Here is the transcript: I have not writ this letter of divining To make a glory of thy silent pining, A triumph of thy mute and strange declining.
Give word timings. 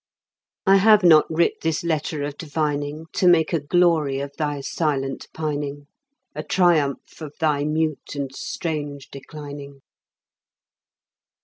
I 0.65 0.77
have 0.77 1.03
not 1.03 1.27
writ 1.29 1.61
this 1.61 1.83
letter 1.83 2.23
of 2.23 2.35
divining 2.35 3.05
To 3.13 3.27
make 3.27 3.53
a 3.53 3.59
glory 3.59 4.19
of 4.19 4.35
thy 4.35 4.61
silent 4.61 5.27
pining, 5.31 5.85
A 6.33 6.41
triumph 6.41 7.21
of 7.21 7.35
thy 7.39 7.65
mute 7.65 8.15
and 8.15 8.33
strange 8.35 9.09
declining. 9.09 9.81